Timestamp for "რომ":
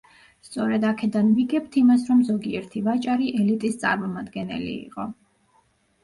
2.11-2.23